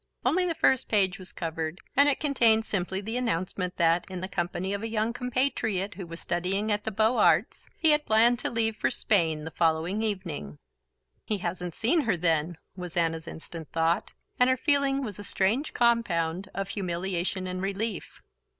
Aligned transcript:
Only 0.25 0.47
the 0.47 0.55
first 0.55 0.89
page 0.89 1.19
was 1.19 1.31
covered, 1.31 1.77
and 1.95 2.09
it 2.09 2.19
contained 2.19 2.65
simply 2.65 3.01
the 3.01 3.17
announcement 3.17 3.77
that, 3.77 4.03
in 4.09 4.19
the 4.19 4.27
company 4.27 4.73
of 4.73 4.81
a 4.81 4.87
young 4.89 5.13
compatriot 5.13 5.93
who 5.93 6.07
was 6.07 6.19
studying 6.19 6.71
at 6.71 6.85
the 6.85 6.89
Beaux 6.89 7.17
Arts, 7.17 7.69
he 7.77 7.91
had 7.91 8.07
planned 8.07 8.39
to 8.39 8.49
leave 8.49 8.75
for 8.75 8.89
Spain 8.89 9.43
the 9.43 9.51
following 9.51 10.01
evening. 10.01 10.57
"He 11.23 11.37
hasn't 11.37 11.75
seen 11.75 12.01
her, 12.01 12.17
then!" 12.17 12.57
was 12.75 12.97
Anna's 12.97 13.27
instant 13.27 13.71
thought; 13.71 14.13
and 14.39 14.49
her 14.49 14.57
feeling 14.57 15.03
was 15.03 15.19
a 15.19 15.23
strange 15.23 15.71
compound 15.75 16.49
of 16.51 16.69
humiliation 16.69 17.45
and 17.45 17.61
relief. 17.61 18.23